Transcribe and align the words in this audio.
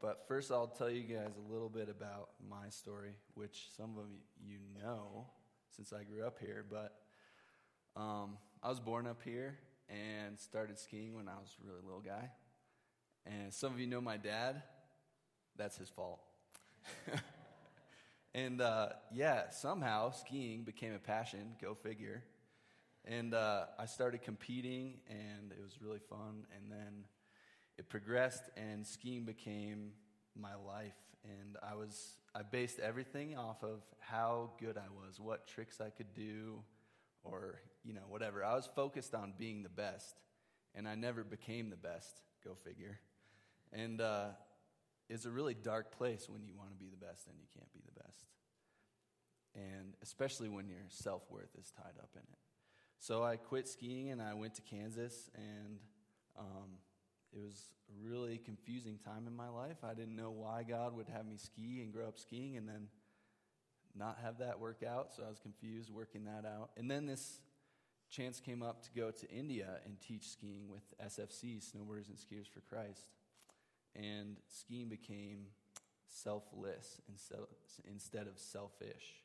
but 0.00 0.26
first 0.26 0.50
I'll 0.50 0.66
tell 0.66 0.90
you 0.90 1.02
guys 1.02 1.32
a 1.36 1.52
little 1.52 1.68
bit 1.68 1.88
about 1.88 2.30
my 2.48 2.68
story, 2.70 3.12
which 3.34 3.68
some 3.76 3.98
of 3.98 4.06
you 4.42 4.58
know 4.82 5.26
since 5.70 5.92
I 5.92 6.04
grew 6.04 6.26
up 6.26 6.38
here. 6.38 6.64
But 6.68 6.94
um, 7.96 8.38
I 8.62 8.68
was 8.68 8.80
born 8.80 9.06
up 9.06 9.20
here 9.22 9.58
and 9.88 10.38
started 10.38 10.78
skiing 10.78 11.14
when 11.14 11.28
I 11.28 11.34
was 11.34 11.54
a 11.62 11.66
really 11.66 11.82
little 11.84 12.00
guy. 12.00 12.30
And 13.26 13.52
some 13.52 13.72
of 13.72 13.80
you 13.80 13.86
know 13.86 14.00
my 14.00 14.16
dad. 14.16 14.62
That's 15.56 15.76
his 15.76 15.90
fault. 15.90 16.20
and 18.34 18.60
uh, 18.62 18.90
yeah, 19.12 19.50
somehow 19.50 20.12
skiing 20.12 20.62
became 20.62 20.94
a 20.94 20.98
passion. 20.98 21.56
Go 21.60 21.74
figure. 21.74 22.22
And 23.04 23.34
uh, 23.34 23.64
I 23.78 23.86
started 23.86 24.22
competing, 24.22 25.00
and 25.08 25.52
it 25.52 25.62
was 25.62 25.80
really 25.82 25.98
fun. 25.98 26.46
And 26.56 26.70
then 26.70 27.04
it 27.80 27.88
progressed, 27.88 28.42
and 28.58 28.86
skiing 28.86 29.24
became 29.24 29.92
my 30.38 30.54
life. 30.54 30.92
And 31.24 31.56
I 31.62 31.74
was 31.74 32.18
I 32.34 32.42
based 32.42 32.78
everything 32.78 33.36
off 33.36 33.64
of 33.64 33.80
how 33.98 34.50
good 34.60 34.76
I 34.76 34.88
was, 34.94 35.18
what 35.18 35.48
tricks 35.48 35.80
I 35.80 35.88
could 35.88 36.14
do, 36.14 36.62
or 37.24 37.60
you 37.82 37.94
know 37.94 38.02
whatever. 38.08 38.44
I 38.44 38.54
was 38.54 38.68
focused 38.76 39.14
on 39.14 39.32
being 39.38 39.62
the 39.62 39.70
best, 39.70 40.14
and 40.74 40.86
I 40.86 40.94
never 40.94 41.24
became 41.24 41.70
the 41.70 41.76
best. 41.76 42.20
Go 42.44 42.54
figure. 42.54 43.00
And 43.72 44.00
uh, 44.02 44.28
it's 45.08 45.24
a 45.24 45.30
really 45.30 45.54
dark 45.54 45.96
place 45.96 46.28
when 46.28 46.44
you 46.44 46.54
want 46.56 46.70
to 46.70 46.76
be 46.76 46.90
the 46.90 46.96
best 46.96 47.28
and 47.28 47.36
you 47.38 47.46
can't 47.54 47.72
be 47.72 47.80
the 47.86 48.02
best. 48.02 48.26
And 49.54 49.94
especially 50.02 50.48
when 50.48 50.68
your 50.68 50.84
self 50.88 51.22
worth 51.30 51.54
is 51.58 51.70
tied 51.70 51.98
up 51.98 52.10
in 52.14 52.22
it. 52.22 52.38
So 52.98 53.22
I 53.22 53.36
quit 53.36 53.68
skiing 53.68 54.10
and 54.10 54.20
I 54.20 54.34
went 54.34 54.54
to 54.56 54.62
Kansas, 54.62 55.30
and 55.34 55.78
um, 56.38 56.78
it 57.32 57.38
was 57.38 57.70
a 57.88 58.08
really 58.08 58.38
confusing 58.38 58.98
time 59.04 59.26
in 59.26 59.34
my 59.34 59.48
life. 59.48 59.78
I 59.84 59.94
didn't 59.94 60.16
know 60.16 60.30
why 60.30 60.64
God 60.68 60.96
would 60.96 61.08
have 61.08 61.26
me 61.26 61.36
ski 61.36 61.80
and 61.82 61.92
grow 61.92 62.08
up 62.08 62.18
skiing 62.18 62.56
and 62.56 62.68
then 62.68 62.88
not 63.96 64.18
have 64.22 64.38
that 64.38 64.60
work 64.60 64.82
out. 64.82 65.12
So 65.14 65.22
I 65.24 65.28
was 65.28 65.38
confused 65.38 65.90
working 65.90 66.24
that 66.24 66.44
out. 66.46 66.70
And 66.76 66.90
then 66.90 67.06
this 67.06 67.40
chance 68.10 68.40
came 68.40 68.62
up 68.62 68.82
to 68.82 68.90
go 68.94 69.10
to 69.10 69.30
India 69.30 69.80
and 69.84 70.00
teach 70.00 70.28
skiing 70.28 70.68
with 70.68 70.82
SFC, 71.04 71.58
Snowboarders 71.58 72.08
and 72.08 72.18
Skiers 72.18 72.48
for 72.48 72.60
Christ. 72.60 73.06
And 73.94 74.36
skiing 74.48 74.88
became 74.88 75.46
selfless 76.06 77.00
instead 77.88 78.26
of 78.26 78.38
selfish. 78.38 79.22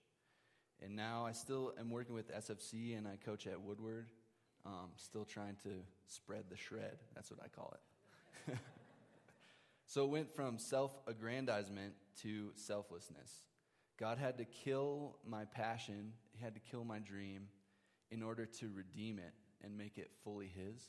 And 0.83 0.95
now 0.95 1.25
I 1.25 1.31
still 1.31 1.73
am 1.79 1.89
working 1.89 2.13
with 2.13 2.31
SFC 2.31 2.97
and 2.97 3.07
I 3.07 3.17
coach 3.23 3.47
at 3.47 3.61
Woodward. 3.61 4.07
Um, 4.65 4.89
still 4.97 5.25
trying 5.25 5.55
to 5.63 5.69
spread 6.07 6.45
the 6.49 6.57
shred. 6.57 6.97
That's 7.13 7.29
what 7.29 7.39
I 7.43 7.47
call 7.47 7.71
it. 7.75 7.94
so 9.85 10.03
it 10.05 10.09
went 10.09 10.35
from 10.35 10.57
self 10.57 10.97
aggrandizement 11.07 11.93
to 12.21 12.51
selflessness. 12.55 13.31
God 13.97 14.17
had 14.17 14.37
to 14.37 14.45
kill 14.45 15.17
my 15.25 15.45
passion, 15.45 16.13
He 16.33 16.43
had 16.43 16.55
to 16.55 16.61
kill 16.61 16.83
my 16.83 16.99
dream 16.99 17.47
in 18.11 18.21
order 18.21 18.45
to 18.45 18.69
redeem 18.75 19.19
it 19.19 19.33
and 19.63 19.77
make 19.77 19.97
it 19.97 20.11
fully 20.23 20.51
His. 20.55 20.81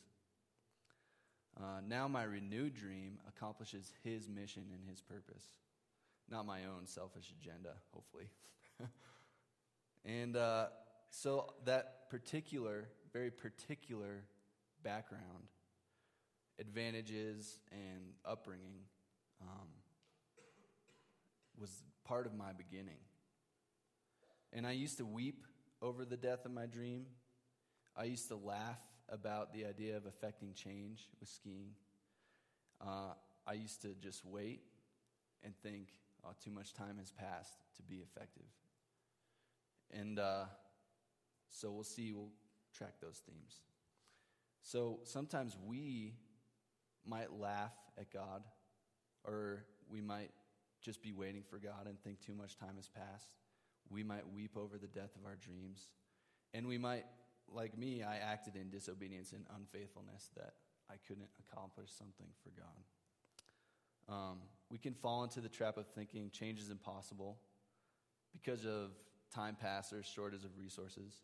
Uh, 1.58 1.80
now 1.88 2.06
my 2.06 2.25
renewed 2.25 2.75
dream 2.75 3.19
accomplishes 3.28 3.92
His 4.03 4.28
mission 4.28 4.64
and 4.72 4.88
His 4.88 5.00
purpose, 5.00 5.44
not 6.31 6.44
my 6.44 6.64
own 6.64 6.86
selfish 6.86 7.33
agenda, 7.41 7.75
hopefully. 7.92 8.28
And 10.06 10.36
uh, 10.36 10.66
so 11.10 11.53
that 11.64 12.08
particular, 12.10 12.88
very 13.12 13.31
particular 13.31 14.22
background, 14.84 15.50
advantages, 16.59 17.61
and 17.71 18.15
upbringing 18.25 18.81
um, 19.43 19.69
was 21.59 21.71
part 22.05 22.27
of 22.27 22.35
my 22.35 22.53
beginning. 22.53 22.99
And 24.53 24.67
I 24.67 24.73
used 24.73 24.99
to 24.99 25.05
weep 25.05 25.45
over 25.83 26.05
the 26.05 26.17
death 26.17 26.47
of 26.47 26.53
my 26.53 26.67
dream. 26.67 27.07
I 27.97 28.05
used 28.05 28.28
to 28.28 28.37
laugh 28.37 28.81
about 29.09 29.53
the 29.53 29.66
idea 29.66 29.97
of 29.97 30.06
affecting 30.06 30.55
change 30.55 31.09
with 31.21 31.28
skiing. 31.28 31.71
Uh, 32.81 33.15
I 33.47 33.55
used 33.55 33.83
to 33.83 33.95
just 34.00 34.25
wait 34.25 34.62
and 35.45 35.55
think, 35.62 35.89
oh, 36.25 36.33
too 36.43 36.50
much 36.50 36.72
time 36.72 36.97
has 36.99 37.12
passed 37.12 37.56
to 37.77 37.83
be 37.83 37.97
effective. 37.97 38.47
And 39.93 40.19
uh, 40.19 40.45
so 41.49 41.71
we'll 41.71 41.84
see, 41.84 42.12
we'll 42.12 42.33
track 42.77 42.95
those 43.00 43.22
themes. 43.27 43.61
So 44.62 45.00
sometimes 45.05 45.56
we 45.65 46.15
might 47.06 47.33
laugh 47.33 47.72
at 47.99 48.12
God, 48.12 48.43
or 49.25 49.65
we 49.91 50.00
might 50.00 50.31
just 50.83 51.03
be 51.03 51.12
waiting 51.12 51.43
for 51.49 51.59
God 51.59 51.87
and 51.87 52.00
think 52.03 52.21
too 52.21 52.34
much 52.34 52.56
time 52.56 52.77
has 52.77 52.89
passed. 52.89 53.34
We 53.91 54.03
might 54.03 54.28
weep 54.33 54.56
over 54.56 54.78
the 54.78 54.87
death 54.87 55.15
of 55.19 55.25
our 55.25 55.37
dreams. 55.37 55.91
And 56.55 56.66
we 56.66 56.78
might, 56.78 57.05
like 57.53 57.77
me, 57.77 58.03
I 58.03 58.16
acted 58.16 58.56
in 58.56 58.71
disobedience 58.71 59.33
and 59.33 59.45
unfaithfulness 59.56 60.31
that 60.37 60.55
I 60.91 60.95
couldn't 61.06 61.28
accomplish 61.41 61.91
something 61.91 62.28
for 62.43 62.50
God. 62.50 64.15
Um, 64.15 64.39
we 64.71 64.78
can 64.78 64.95
fall 64.95 65.25
into 65.25 65.41
the 65.41 65.49
trap 65.49 65.77
of 65.77 65.87
thinking 65.89 66.31
change 66.31 66.61
is 66.61 66.71
impossible 66.71 67.39
because 68.33 68.65
of 68.65 68.91
time 69.34 69.56
pass 69.61 69.93
or 69.93 70.03
shortage 70.03 70.45
of 70.45 70.56
resources. 70.59 71.22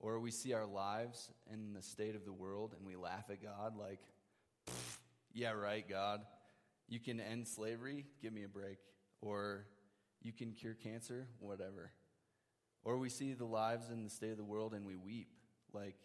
Or 0.00 0.18
we 0.18 0.30
see 0.30 0.52
our 0.52 0.66
lives 0.66 1.30
and 1.50 1.74
the 1.74 1.82
state 1.82 2.16
of 2.16 2.24
the 2.24 2.32
world 2.32 2.74
and 2.76 2.84
we 2.84 2.96
laugh 2.96 3.30
at 3.30 3.42
God 3.42 3.76
like, 3.76 4.00
yeah, 5.34 5.50
right, 5.50 5.86
God. 5.88 6.20
You 6.88 7.00
can 7.00 7.20
end 7.20 7.46
slavery, 7.46 8.06
give 8.22 8.32
me 8.32 8.44
a 8.44 8.48
break. 8.48 8.78
Or 9.20 9.66
you 10.22 10.32
can 10.32 10.52
cure 10.52 10.74
cancer, 10.74 11.26
whatever. 11.38 11.90
Or 12.84 12.98
we 12.98 13.08
see 13.08 13.32
the 13.34 13.44
lives 13.44 13.90
and 13.90 14.06
the 14.06 14.10
state 14.10 14.30
of 14.30 14.36
the 14.36 14.44
world 14.44 14.74
and 14.74 14.86
we 14.86 14.96
weep 14.96 15.28
like 15.72 15.96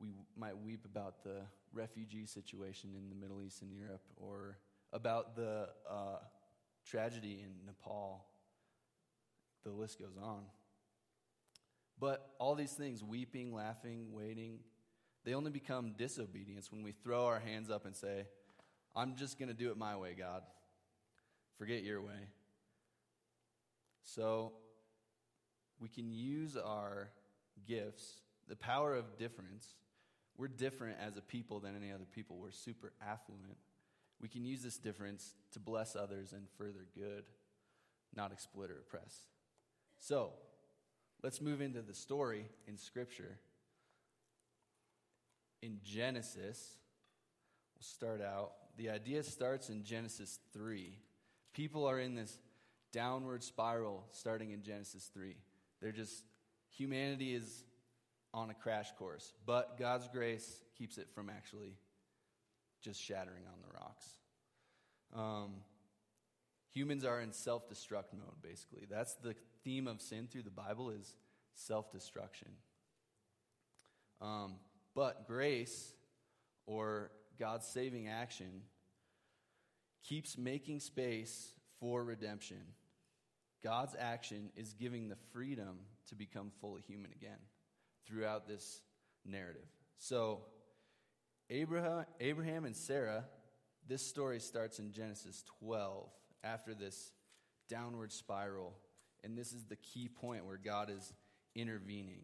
we 0.00 0.08
might 0.36 0.58
weep 0.58 0.84
about 0.84 1.22
the 1.24 1.42
refugee 1.72 2.26
situation 2.26 2.90
in 2.96 3.08
the 3.08 3.14
Middle 3.14 3.42
East 3.42 3.62
and 3.62 3.72
Europe 3.72 4.02
or 4.16 4.58
about 4.92 5.36
the 5.36 5.68
uh, 5.88 6.18
tragedy 6.84 7.42
in 7.44 7.66
Nepal 7.66 8.26
the 9.66 9.72
list 9.72 9.98
goes 9.98 10.16
on. 10.22 10.42
But 11.98 12.30
all 12.38 12.54
these 12.54 12.72
things, 12.72 13.02
weeping, 13.02 13.52
laughing, 13.52 14.08
waiting, 14.12 14.60
they 15.26 15.34
only 15.34 15.50
become 15.50 15.92
disobedience 15.98 16.70
when 16.70 16.84
we 16.84 16.92
throw 16.92 17.26
our 17.26 17.40
hands 17.40 17.68
up 17.68 17.84
and 17.84 17.96
say, 17.96 18.26
I'm 18.94 19.16
just 19.16 19.40
going 19.40 19.48
to 19.48 19.54
do 19.54 19.72
it 19.72 19.76
my 19.76 19.96
way, 19.96 20.14
God. 20.16 20.42
Forget 21.58 21.82
your 21.82 22.00
way. 22.00 22.28
So 24.04 24.52
we 25.80 25.88
can 25.88 26.12
use 26.12 26.56
our 26.56 27.10
gifts, 27.66 28.20
the 28.48 28.54
power 28.54 28.94
of 28.94 29.18
difference. 29.18 29.74
We're 30.38 30.46
different 30.46 30.98
as 31.04 31.16
a 31.16 31.22
people 31.22 31.58
than 31.58 31.74
any 31.74 31.90
other 31.90 32.06
people. 32.14 32.36
We're 32.38 32.52
super 32.52 32.92
affluent. 33.04 33.56
We 34.22 34.28
can 34.28 34.44
use 34.44 34.62
this 34.62 34.78
difference 34.78 35.34
to 35.54 35.58
bless 35.58 35.96
others 35.96 36.32
and 36.32 36.46
further 36.56 36.86
good, 36.94 37.24
not 38.14 38.30
exploit 38.30 38.70
or 38.70 38.78
oppress. 38.78 39.26
So, 39.98 40.34
let's 41.24 41.40
move 41.40 41.60
into 41.60 41.82
the 41.82 41.94
story 41.94 42.46
in 42.68 42.76
Scripture. 42.76 43.40
In 45.62 45.78
Genesis, 45.84 46.78
we'll 47.74 47.82
start 47.82 48.20
out. 48.20 48.52
The 48.76 48.90
idea 48.90 49.22
starts 49.22 49.70
in 49.70 49.84
Genesis 49.84 50.38
3. 50.52 50.98
People 51.54 51.86
are 51.86 51.98
in 51.98 52.14
this 52.14 52.38
downward 52.92 53.42
spiral 53.42 54.04
starting 54.12 54.52
in 54.52 54.62
Genesis 54.62 55.10
3. 55.12 55.36
They're 55.80 55.92
just, 55.92 56.24
humanity 56.70 57.34
is 57.34 57.64
on 58.34 58.50
a 58.50 58.54
crash 58.54 58.92
course, 58.98 59.32
but 59.46 59.78
God's 59.78 60.08
grace 60.08 60.62
keeps 60.76 60.98
it 60.98 61.08
from 61.14 61.30
actually 61.30 61.78
just 62.82 63.02
shattering 63.02 63.44
on 63.46 63.60
the 63.62 63.78
rocks. 63.78 64.06
Um, 65.14 65.62
humans 66.76 67.06
are 67.06 67.22
in 67.22 67.32
self-destruct 67.32 68.12
mode 68.12 68.42
basically 68.42 68.82
that's 68.90 69.14
the 69.14 69.34
theme 69.64 69.88
of 69.88 70.02
sin 70.02 70.28
through 70.30 70.42
the 70.42 70.50
bible 70.50 70.90
is 70.90 71.16
self-destruction 71.54 72.48
um, 74.20 74.56
but 74.96 75.28
grace 75.28 75.94
or 76.66 77.12
god's 77.38 77.66
saving 77.66 78.08
action 78.08 78.62
keeps 80.02 80.36
making 80.36 80.80
space 80.80 81.52
for 81.78 82.02
redemption 82.02 82.62
god's 83.62 83.94
action 83.96 84.50
is 84.56 84.72
giving 84.72 85.08
the 85.08 85.16
freedom 85.32 85.78
to 86.08 86.16
become 86.16 86.50
fully 86.60 86.82
human 86.82 87.12
again 87.12 87.38
throughout 88.08 88.48
this 88.48 88.80
narrative 89.24 89.68
so 89.98 90.40
abraham, 91.50 92.04
abraham 92.18 92.64
and 92.64 92.74
sarah 92.74 93.24
this 93.86 94.04
story 94.04 94.40
starts 94.40 94.80
in 94.80 94.90
genesis 94.90 95.44
12 95.60 96.08
after 96.42 96.74
this 96.74 97.12
downward 97.68 98.12
spiral. 98.12 98.74
And 99.24 99.36
this 99.36 99.52
is 99.52 99.64
the 99.66 99.76
key 99.76 100.08
point 100.08 100.46
where 100.46 100.58
God 100.58 100.90
is 100.90 101.12
intervening. 101.54 102.22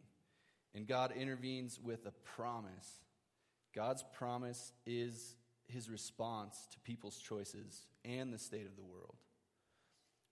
And 0.74 0.86
God 0.86 1.12
intervenes 1.12 1.78
with 1.78 2.06
a 2.06 2.12
promise. 2.36 3.00
God's 3.74 4.04
promise 4.16 4.72
is 4.86 5.36
his 5.66 5.88
response 5.90 6.66
to 6.72 6.80
people's 6.80 7.18
choices 7.18 7.86
and 8.04 8.32
the 8.32 8.38
state 8.38 8.66
of 8.66 8.76
the 8.76 8.82
world. 8.82 9.16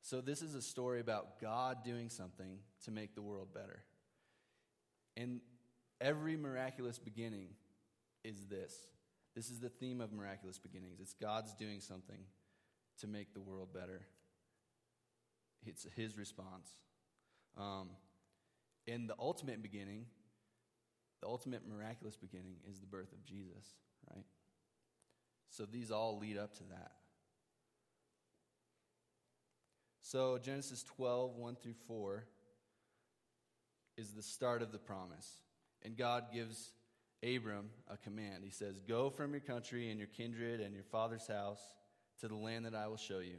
So, 0.02 0.20
this 0.20 0.40
is 0.40 0.54
a 0.54 0.62
story 0.62 1.00
about 1.00 1.40
God 1.40 1.84
doing 1.84 2.08
something 2.08 2.58
to 2.84 2.90
make 2.90 3.14
the 3.14 3.22
world 3.22 3.48
better. 3.52 3.82
And 5.16 5.40
every 6.00 6.36
miraculous 6.36 6.98
beginning 6.98 7.48
is 8.24 8.46
this. 8.48 8.74
This 9.34 9.50
is 9.50 9.60
the 9.60 9.68
theme 9.68 10.00
of 10.00 10.12
miraculous 10.12 10.58
beginnings. 10.58 11.00
It's 11.00 11.14
God's 11.14 11.54
doing 11.54 11.80
something 11.80 12.20
to 13.00 13.06
make 13.06 13.34
the 13.34 13.40
world 13.40 13.72
better. 13.72 14.02
It's 15.66 15.86
his 15.94 16.16
response. 16.16 16.70
Um, 17.56 17.90
and 18.86 19.08
the 19.08 19.14
ultimate 19.18 19.62
beginning, 19.62 20.06
the 21.20 21.28
ultimate 21.28 21.62
miraculous 21.68 22.16
beginning, 22.16 22.56
is 22.68 22.78
the 22.78 22.86
birth 22.86 23.12
of 23.12 23.24
Jesus, 23.24 23.74
right? 24.14 24.24
So 25.50 25.64
these 25.64 25.90
all 25.90 26.18
lead 26.18 26.38
up 26.38 26.54
to 26.58 26.64
that. 26.70 26.92
So 30.02 30.38
Genesis 30.38 30.82
12, 30.82 31.36
1 31.36 31.56
through 31.56 31.74
4 31.86 32.24
is 33.96 34.12
the 34.12 34.22
start 34.22 34.62
of 34.62 34.72
the 34.72 34.78
promise. 34.78 35.28
And 35.82 35.96
God 35.96 36.24
gives 36.32 36.70
Abram 37.22 37.70
a 37.88 37.96
command. 37.96 38.42
He 38.42 38.50
says, 38.50 38.80
Go 38.80 39.10
from 39.10 39.32
your 39.32 39.40
country 39.40 39.90
and 39.90 39.98
your 39.98 40.08
kindred 40.08 40.60
and 40.60 40.74
your 40.74 40.84
father's 40.84 41.26
house 41.26 41.60
to 42.20 42.28
the 42.28 42.34
land 42.34 42.64
that 42.64 42.74
I 42.74 42.88
will 42.88 42.96
show 42.96 43.18
you. 43.18 43.36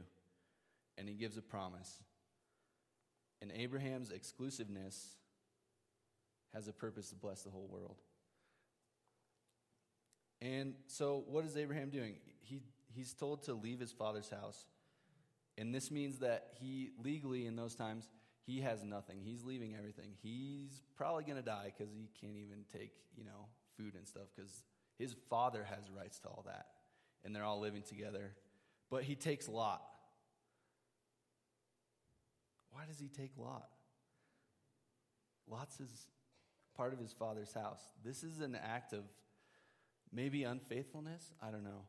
And 0.96 1.08
he 1.08 1.14
gives 1.14 1.36
a 1.36 1.42
promise. 1.42 2.02
And 3.40 3.50
Abraham's 3.52 4.10
exclusiveness 4.10 5.16
has 6.54 6.68
a 6.68 6.72
purpose 6.72 7.10
to 7.10 7.16
bless 7.16 7.42
the 7.42 7.50
whole 7.50 7.68
world. 7.70 7.96
And 10.40 10.74
so, 10.86 11.24
what 11.28 11.44
is 11.44 11.56
Abraham 11.56 11.90
doing? 11.90 12.16
He, 12.40 12.60
he's 12.94 13.14
told 13.14 13.44
to 13.44 13.54
leave 13.54 13.78
his 13.78 13.92
father's 13.92 14.28
house. 14.28 14.66
And 15.56 15.74
this 15.74 15.90
means 15.90 16.18
that 16.18 16.48
he, 16.60 16.90
legally, 17.02 17.46
in 17.46 17.54
those 17.54 17.74
times, 17.74 18.08
he 18.44 18.60
has 18.60 18.82
nothing. 18.82 19.18
He's 19.22 19.44
leaving 19.44 19.76
everything. 19.76 20.10
He's 20.20 20.82
probably 20.96 21.24
going 21.24 21.36
to 21.36 21.42
die 21.42 21.72
because 21.76 21.92
he 21.92 22.08
can't 22.20 22.36
even 22.36 22.64
take, 22.72 22.90
you 23.16 23.24
know, 23.24 23.46
food 23.76 23.94
and 23.94 24.06
stuff 24.06 24.24
because 24.34 24.62
his 24.98 25.14
father 25.30 25.64
has 25.68 25.88
rights 25.90 26.18
to 26.20 26.28
all 26.28 26.42
that. 26.46 26.66
And 27.24 27.36
they're 27.36 27.44
all 27.44 27.60
living 27.60 27.82
together. 27.82 28.32
But 28.90 29.04
he 29.04 29.14
takes 29.14 29.48
Lot. 29.48 29.82
Why 32.72 32.82
does 32.88 32.98
he 32.98 33.08
take 33.08 33.30
Lot? 33.36 33.68
Lot's 35.48 35.78
his, 35.78 36.08
part 36.76 36.92
of 36.92 36.98
his 36.98 37.12
father's 37.12 37.52
house. 37.52 37.82
This 38.04 38.22
is 38.22 38.40
an 38.40 38.56
act 38.56 38.92
of 38.92 39.04
maybe 40.12 40.44
unfaithfulness. 40.44 41.32
I 41.42 41.50
don't 41.50 41.64
know. 41.64 41.82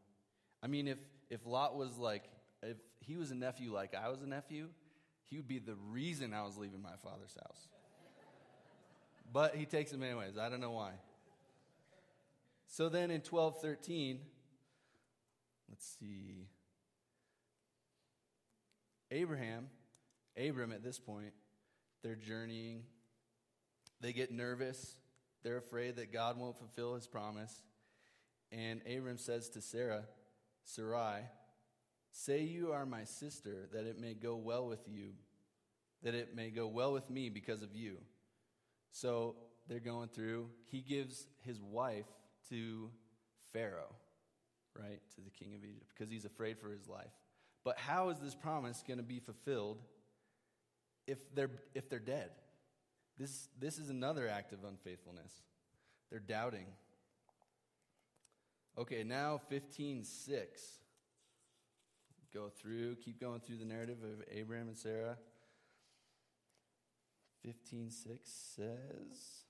I 0.62 0.68
mean, 0.68 0.88
if, 0.88 0.98
if 1.30 1.46
Lot 1.46 1.76
was 1.76 1.98
like, 1.98 2.24
if 2.62 2.78
he 3.00 3.18
was 3.18 3.32
a 3.32 3.36
nephew 3.36 3.74
like 3.74 3.94
I 3.94 4.10
was 4.10 4.22
a 4.22 4.28
nephew, 4.28 4.70
he 5.30 5.38
would 5.38 5.48
be 5.48 5.60
the 5.60 5.76
reason 5.90 6.34
I 6.34 6.44
was 6.44 6.58
leaving 6.58 6.82
my 6.82 6.96
father's 7.04 7.36
house. 7.36 7.68
but 9.32 9.56
he 9.56 9.66
takes 9.66 9.92
him 9.92 10.04
anyways. 10.04 10.38
I 10.38 10.50
don't 10.50 10.62
know 10.62 10.72
why. 10.72 10.92
So 12.68 12.90
then 12.90 13.12
in 13.12 13.22
1213, 13.22 14.20
let's 15.70 15.96
see. 16.00 16.48
Abraham, 19.12 19.68
Abram 20.38 20.72
at 20.72 20.84
this 20.84 21.00
point, 21.00 21.34
they're 22.02 22.16
journeying. 22.16 22.84
They 24.04 24.12
get 24.12 24.32
nervous. 24.32 24.98
They're 25.44 25.58
afraid 25.58 25.96
that 25.96 26.12
God 26.12 26.38
won't 26.38 26.58
fulfill 26.58 26.94
his 26.94 27.08
promise. 27.08 27.64
And 28.52 28.82
Abram 28.86 29.18
says 29.18 29.50
to 29.52 29.62
Sarah, 29.62 30.04
Sarai, 30.66 31.22
say 32.12 32.42
you 32.42 32.74
are 32.74 32.86
my 32.86 33.06
sister, 33.06 33.70
that 33.72 33.86
it 33.86 33.98
may 33.98 34.14
go 34.14 34.36
well 34.36 34.68
with 34.68 34.88
you, 34.88 35.12
that 36.04 36.16
it 36.16 36.36
may 36.36 36.50
go 36.50 36.68
well 36.68 36.92
with 36.92 37.10
me 37.10 37.30
because 37.30 37.62
of 37.62 37.76
you. 37.76 37.98
So 38.92 39.38
they're 39.70 39.80
going 39.80 40.10
through. 40.10 40.50
He 40.66 40.82
gives 40.82 41.26
his 41.40 41.62
wife 41.62 42.06
to 42.50 42.90
Pharaoh, 43.54 43.96
right, 44.78 45.00
to 45.16 45.22
the 45.22 45.30
king 45.30 45.56
of 45.56 45.64
Egypt, 45.64 45.92
because 45.98 46.12
he's 46.12 46.26
afraid 46.26 46.60
for 46.60 46.70
his 46.72 46.90
life. 46.90 47.14
But 47.64 47.80
how 47.80 48.10
is 48.10 48.20
this 48.20 48.36
promise 48.36 48.84
going 48.86 48.98
to 49.00 49.04
be 49.04 49.20
fulfilled 49.20 49.82
if 51.08 51.34
they're, 51.34 51.52
if 51.74 51.90
they're 51.90 52.00
dead? 52.00 52.32
This, 53.18 53.50
this 53.60 53.78
is 53.78 53.90
another 53.90 54.28
act 54.28 54.54
of 54.54 54.64
unfaithfulness. 54.64 55.32
They're 56.10 56.20
doubting. 56.20 56.66
Okay, 58.78 59.04
now 59.04 59.40
15:6. 59.52 60.06
Go 62.34 62.50
through, 62.50 62.96
keep 62.96 63.20
going 63.20 63.40
through 63.40 63.58
the 63.58 63.66
narrative 63.66 64.00
of 64.04 64.24
Abraham 64.32 64.68
and 64.68 64.78
Sarah. 64.78 65.18
15:6 67.46 68.20
says 68.56 69.44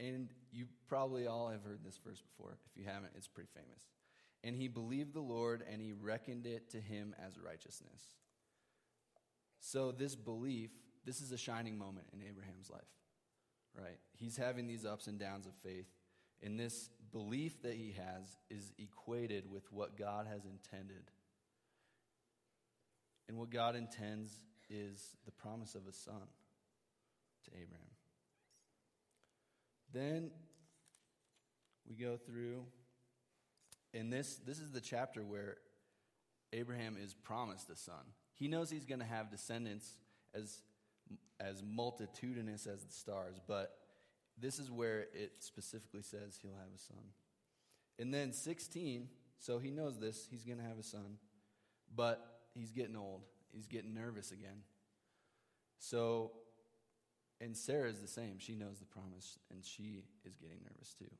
and 0.00 0.28
you 0.50 0.66
probably 0.88 1.26
all 1.26 1.50
have 1.50 1.62
heard 1.62 1.84
this 1.84 1.98
verse 2.04 2.22
before. 2.22 2.56
If 2.70 2.76
you 2.76 2.84
haven't, 2.84 3.12
it's 3.16 3.28
pretty 3.28 3.50
famous. 3.54 3.82
And 4.42 4.56
he 4.56 4.66
believed 4.66 5.12
the 5.12 5.20
Lord, 5.20 5.62
and 5.70 5.80
he 5.80 5.92
reckoned 5.92 6.46
it 6.46 6.70
to 6.70 6.80
him 6.80 7.14
as 7.24 7.38
righteousness. 7.38 8.02
So, 9.60 9.92
this 9.92 10.16
belief, 10.16 10.70
this 11.04 11.20
is 11.20 11.32
a 11.32 11.38
shining 11.38 11.78
moment 11.78 12.06
in 12.12 12.20
Abraham's 12.22 12.70
life, 12.70 12.80
right? 13.76 13.98
He's 14.16 14.36
having 14.36 14.66
these 14.66 14.84
ups 14.84 15.06
and 15.06 15.18
downs 15.18 15.46
of 15.46 15.52
faith. 15.62 15.86
And 16.42 16.58
this 16.58 16.88
belief 17.12 17.62
that 17.62 17.74
he 17.74 17.94
has 17.96 18.36
is 18.48 18.72
equated 18.78 19.50
with 19.50 19.70
what 19.72 19.98
God 19.98 20.26
has 20.26 20.44
intended. 20.44 21.10
And 23.28 23.38
what 23.38 23.50
God 23.50 23.76
intends 23.76 24.40
is 24.68 25.16
the 25.24 25.32
promise 25.32 25.74
of 25.74 25.82
a 25.86 25.92
son 25.92 26.28
to 27.44 27.50
Abraham. 27.52 27.86
Then 29.92 30.30
we 31.88 31.96
go 31.96 32.16
through, 32.16 32.64
and 33.92 34.12
this, 34.12 34.40
this 34.46 34.60
is 34.60 34.70
the 34.70 34.80
chapter 34.80 35.24
where 35.24 35.56
Abraham 36.52 36.96
is 37.02 37.14
promised 37.14 37.68
a 37.70 37.76
son. 37.76 38.14
He 38.34 38.48
knows 38.48 38.70
he's 38.70 38.86
going 38.86 39.00
to 39.00 39.06
have 39.06 39.30
descendants 39.30 39.96
as, 40.34 40.60
as 41.38 41.62
multitudinous 41.62 42.66
as 42.66 42.84
the 42.84 42.92
stars, 42.92 43.40
but 43.46 43.76
this 44.38 44.58
is 44.58 44.70
where 44.70 45.06
it 45.12 45.32
specifically 45.38 46.02
says 46.02 46.38
he'll 46.40 46.52
have 46.52 46.74
a 46.74 46.78
son. 46.78 47.04
And 47.98 48.12
then 48.12 48.32
16, 48.32 49.08
so 49.38 49.58
he 49.58 49.70
knows 49.70 49.98
this, 49.98 50.26
he's 50.30 50.44
going 50.44 50.58
to 50.58 50.64
have 50.64 50.78
a 50.78 50.82
son, 50.82 51.18
but 51.94 52.40
he's 52.54 52.70
getting 52.70 52.96
old. 52.96 53.22
He's 53.52 53.66
getting 53.66 53.94
nervous 53.94 54.32
again. 54.32 54.62
So 55.78 56.32
and 57.40 57.56
Sarah 57.56 57.88
is 57.88 58.00
the 58.00 58.08
same. 58.08 58.38
She 58.38 58.54
knows 58.54 58.78
the 58.78 58.84
promise, 58.84 59.38
and 59.50 59.64
she 59.64 60.04
is 60.24 60.36
getting 60.36 60.58
nervous 60.62 60.94
too. 60.94 61.10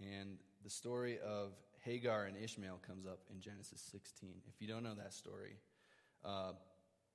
And 0.00 0.38
the 0.64 0.70
story 0.70 1.18
of 1.18 1.52
Hagar 1.84 2.24
and 2.24 2.36
Ishmael 2.36 2.80
comes 2.86 3.04
up 3.04 3.20
in 3.30 3.40
Genesis 3.40 3.82
16. 3.92 4.30
If 4.48 4.60
you 4.60 4.68
don't 4.68 4.82
know 4.82 4.94
that 4.94 5.12
story, 5.12 5.58
uh, 6.24 6.52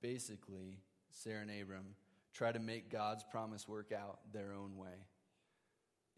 basically, 0.00 0.78
Sarah 1.10 1.42
and 1.42 1.50
Abram 1.50 1.94
try 2.32 2.52
to 2.52 2.58
make 2.58 2.90
God's 2.90 3.24
promise 3.24 3.66
work 3.66 3.92
out 3.92 4.18
their 4.32 4.52
own 4.52 4.76
way. 4.76 5.06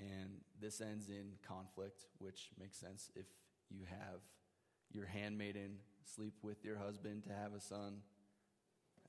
And 0.01 0.41
this 0.61 0.81
ends 0.81 1.09
in 1.09 1.33
conflict, 1.47 2.07
which 2.19 2.51
makes 2.59 2.77
sense 2.79 3.11
if 3.15 3.27
you 3.71 3.85
have 3.89 4.21
your 4.93 5.07
handmaiden 5.07 5.77
sleep 6.05 6.35
with 6.43 6.65
your 6.65 6.77
husband 6.77 7.25
to 7.25 7.33
have 7.33 7.53
a 7.55 7.61
son. 7.61 7.99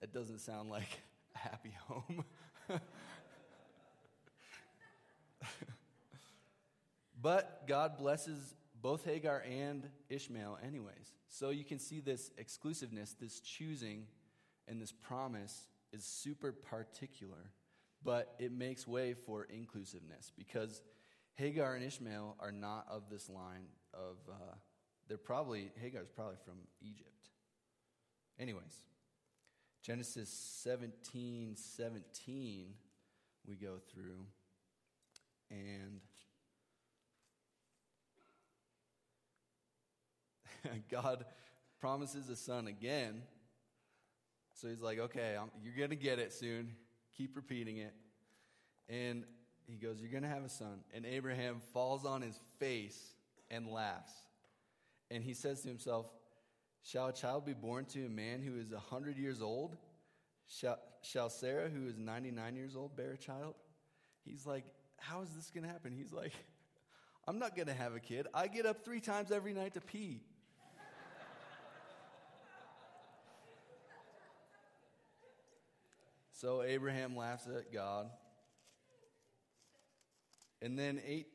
It 0.01 0.13
doesn't 0.13 0.39
sound 0.39 0.69
like 0.69 0.99
a 1.35 1.37
happy 1.37 1.73
home. 1.87 2.23
but 7.21 7.67
God 7.67 7.97
blesses 7.97 8.55
both 8.81 9.05
Hagar 9.05 9.43
and 9.49 9.87
Ishmael, 10.09 10.57
anyways. 10.65 11.13
So 11.27 11.49
you 11.49 11.63
can 11.63 11.79
see 11.79 11.99
this 11.99 12.31
exclusiveness, 12.37 13.15
this 13.19 13.39
choosing, 13.39 14.07
and 14.69 14.81
this 14.81 14.91
promise 14.91 15.67
is 15.91 16.03
super 16.03 16.51
particular, 16.51 17.51
but 18.03 18.35
it 18.39 18.51
makes 18.51 18.87
way 18.87 19.13
for 19.13 19.45
inclusiveness 19.45 20.31
because 20.37 20.81
Hagar 21.33 21.75
and 21.75 21.83
Ishmael 21.83 22.35
are 22.39 22.51
not 22.51 22.85
of 22.89 23.09
this 23.09 23.29
line 23.29 23.65
of, 23.93 24.17
uh, 24.29 24.55
they're 25.07 25.17
probably, 25.17 25.71
Hagar's 25.81 26.09
probably 26.09 26.37
from 26.45 26.59
Egypt. 26.81 27.29
Anyways, 28.39 28.83
Genesis 29.81 30.29
17 30.29 31.55
17, 31.55 32.67
we 33.47 33.55
go 33.55 33.77
through, 33.91 34.25
and 35.49 36.01
God 40.91 41.25
promises 41.79 42.29
a 42.29 42.35
son 42.35 42.67
again. 42.67 43.23
So 44.59 44.67
he's 44.67 44.81
like, 44.81 44.99
okay, 44.99 45.37
I'm, 45.39 45.49
you're 45.63 45.75
going 45.75 45.91
to 45.91 45.95
get 45.95 46.19
it 46.19 46.33
soon. 46.33 46.73
Keep 47.17 47.35
repeating 47.35 47.77
it. 47.77 47.93
And 48.89 49.23
he 49.67 49.77
goes, 49.77 50.01
You're 50.01 50.11
going 50.11 50.23
to 50.23 50.29
have 50.29 50.43
a 50.43 50.49
son. 50.49 50.81
And 50.93 51.05
Abraham 51.05 51.61
falls 51.73 52.05
on 52.05 52.21
his 52.21 52.37
face 52.59 53.13
and 53.49 53.67
laughs. 53.67 54.11
And 55.11 55.23
he 55.23 55.33
says 55.33 55.61
to 55.61 55.69
himself, 55.69 56.07
Shall 56.83 57.07
a 57.07 57.13
child 57.13 57.45
be 57.45 57.53
born 57.53 57.85
to 57.85 58.05
a 58.05 58.09
man 58.09 58.41
who 58.41 58.59
is 58.59 58.71
a 58.71 58.75
100 58.75 59.17
years 59.17 59.41
old? 59.41 59.77
Shall, 60.47 60.79
shall 61.03 61.29
Sarah, 61.29 61.69
who 61.69 61.87
is 61.87 61.97
99 61.97 62.55
years 62.55 62.75
old, 62.75 62.95
bear 62.95 63.11
a 63.11 63.17
child? 63.17 63.55
He's 64.25 64.45
like, 64.45 64.65
How 64.97 65.21
is 65.21 65.29
this 65.35 65.51
going 65.51 65.63
to 65.63 65.69
happen? 65.69 65.93
He's 65.95 66.11
like, 66.11 66.33
I'm 67.27 67.39
not 67.39 67.55
going 67.55 67.67
to 67.67 67.73
have 67.73 67.95
a 67.95 67.99
kid. 67.99 68.27
I 68.33 68.47
get 68.47 68.65
up 68.65 68.83
three 68.83 69.01
times 69.01 69.31
every 69.31 69.53
night 69.53 69.75
to 69.75 69.81
pee. 69.81 70.21
So 76.39 76.63
Abraham 76.63 77.17
laughs 77.17 77.47
at 77.47 77.73
God. 77.73 78.09
And 80.61 80.79
then 80.79 81.01
eight, 81.05 81.27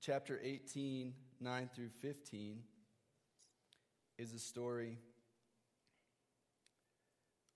chapter 0.00 0.38
18, 0.40 1.14
9 1.40 1.70
through 1.74 1.88
15, 2.00 2.58
is 4.18 4.32
a 4.32 4.38
story 4.38 4.98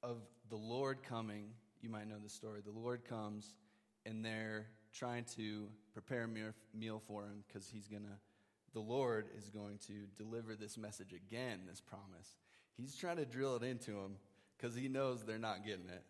of 0.02 0.16
the 0.50 0.56
Lord 0.56 1.04
coming. 1.04 1.50
You 1.80 1.90
might 1.90 2.08
know 2.08 2.18
the 2.20 2.28
story. 2.28 2.60
The 2.64 2.76
Lord 2.76 3.04
comes, 3.04 3.54
and 4.04 4.24
they're 4.24 4.66
trying 4.92 5.26
to 5.36 5.68
prepare 5.92 6.24
a 6.24 6.76
meal 6.76 7.00
for 7.06 7.22
him 7.22 7.44
because 7.46 7.68
he's 7.68 7.86
going 7.86 8.02
to, 8.02 8.18
the 8.72 8.80
Lord 8.80 9.28
is 9.38 9.48
going 9.48 9.78
to 9.86 9.92
deliver 10.18 10.56
this 10.56 10.76
message 10.76 11.12
again, 11.12 11.60
this 11.68 11.80
promise. 11.80 12.36
He's 12.76 12.96
trying 12.96 13.18
to 13.18 13.24
drill 13.24 13.54
it 13.54 13.62
into 13.62 13.92
them 13.92 14.16
because 14.56 14.74
he 14.74 14.88
knows 14.88 15.24
they're 15.24 15.38
not 15.38 15.64
getting 15.64 15.88
it. 15.88 16.02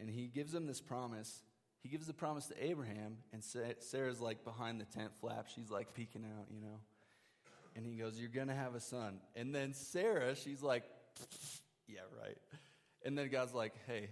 And 0.00 0.08
he 0.08 0.26
gives 0.26 0.52
them 0.52 0.66
this 0.66 0.80
promise. 0.80 1.42
He 1.82 1.88
gives 1.88 2.06
the 2.06 2.14
promise 2.14 2.46
to 2.46 2.64
Abraham, 2.64 3.18
and 3.32 3.42
Sarah's 3.42 4.20
like 4.20 4.44
behind 4.44 4.80
the 4.80 4.84
tent 4.84 5.12
flap. 5.20 5.46
She's 5.54 5.70
like 5.70 5.94
peeking 5.94 6.24
out, 6.24 6.46
you 6.50 6.60
know. 6.60 6.80
And 7.76 7.86
he 7.86 7.94
goes, 7.94 8.18
You're 8.18 8.28
going 8.28 8.48
to 8.48 8.54
have 8.54 8.74
a 8.74 8.80
son. 8.80 9.20
And 9.36 9.54
then 9.54 9.72
Sarah, 9.72 10.34
she's 10.34 10.62
like, 10.62 10.84
Yeah, 11.88 12.00
right. 12.20 12.36
And 13.04 13.16
then 13.16 13.28
God's 13.28 13.54
like, 13.54 13.72
Hey, 13.86 14.10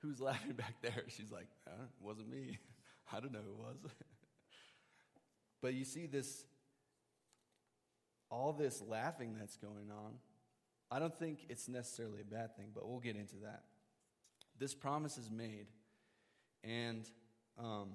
who's 0.00 0.20
laughing 0.20 0.52
back 0.56 0.74
there? 0.82 1.04
She's 1.08 1.30
like, 1.32 1.48
It 1.66 1.72
wasn't 2.00 2.30
me. 2.30 2.58
I 3.12 3.20
don't 3.20 3.32
know 3.32 3.40
who 3.44 3.52
it 3.52 3.58
was. 3.58 3.92
but 5.62 5.74
you 5.74 5.84
see 5.84 6.06
this, 6.06 6.44
all 8.30 8.52
this 8.52 8.82
laughing 8.86 9.36
that's 9.38 9.56
going 9.56 9.90
on. 9.90 10.14
I 10.90 11.00
don't 11.00 11.16
think 11.16 11.46
it's 11.48 11.68
necessarily 11.68 12.20
a 12.20 12.24
bad 12.24 12.56
thing, 12.56 12.66
but 12.72 12.88
we'll 12.88 13.00
get 13.00 13.16
into 13.16 13.36
that. 13.42 13.64
This 14.58 14.74
promise 14.74 15.18
is 15.18 15.30
made, 15.30 15.66
and 16.64 17.04
um, 17.58 17.88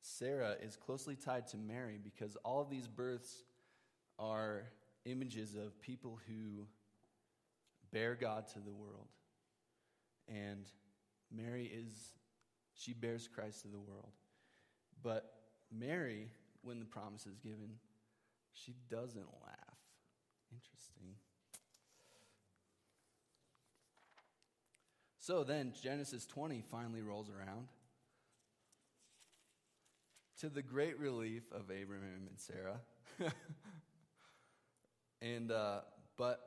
Sarah 0.00 0.56
is 0.60 0.76
closely 0.76 1.16
tied 1.16 1.46
to 1.48 1.56
Mary 1.56 1.98
because 2.02 2.36
all 2.44 2.60
of 2.60 2.68
these 2.68 2.88
births 2.88 3.44
are 4.18 4.64
images 5.04 5.54
of 5.54 5.80
people 5.80 6.18
who 6.26 6.66
bear 7.92 8.14
God 8.14 8.48
to 8.48 8.58
the 8.58 8.72
world. 8.72 9.08
And 10.28 10.66
Mary 11.30 11.66
is, 11.66 11.92
she 12.74 12.92
bears 12.92 13.28
Christ 13.32 13.62
to 13.62 13.68
the 13.68 13.78
world. 13.78 14.12
But 15.02 15.32
Mary, 15.70 16.28
when 16.62 16.78
the 16.78 16.86
promise 16.86 17.26
is 17.26 17.38
given, 17.38 17.70
she 18.52 18.74
doesn't 18.88 19.28
laugh. 19.42 19.78
Interesting. 20.52 21.14
So 25.26 25.42
then, 25.42 25.72
Genesis 25.82 26.26
20 26.26 26.62
finally 26.70 27.00
rolls 27.00 27.30
around 27.30 27.68
to 30.40 30.50
the 30.50 30.60
great 30.60 30.98
relief 30.98 31.44
of 31.50 31.70
Abraham 31.70 32.28
and 32.28 32.38
Sarah. 32.38 32.78
and, 35.22 35.50
uh, 35.50 35.80
but 36.18 36.40